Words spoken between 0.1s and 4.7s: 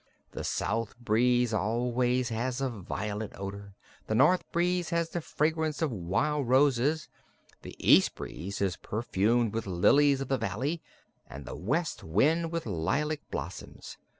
The south breeze always has a violet odor; the north